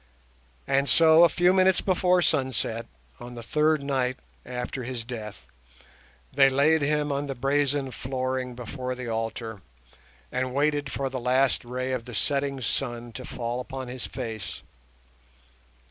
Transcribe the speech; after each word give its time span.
And 0.65 0.89
so, 0.89 1.23
a 1.23 1.29
few 1.29 1.53
minutes 1.53 1.79
before 1.79 2.23
sunset, 2.23 2.87
on 3.19 3.35
the 3.35 3.43
third 3.43 3.83
night 3.83 4.17
after 4.47 4.83
his 4.83 5.03
death, 5.05 5.45
they 6.33 6.49
laid 6.49 6.81
him 6.81 7.11
on 7.11 7.27
the 7.27 7.35
brazen 7.35 7.91
flooring 7.91 8.55
before 8.55 8.95
the 8.95 9.07
altar, 9.07 9.61
and 10.31 10.55
waited 10.55 10.91
for 10.91 11.07
the 11.07 11.19
last 11.19 11.63
ray 11.63 11.91
of 11.91 12.05
the 12.05 12.15
setting 12.15 12.61
sun 12.61 13.11
to 13.11 13.23
fall 13.23 13.59
upon 13.59 13.89
his 13.89 14.07
face. 14.07 14.63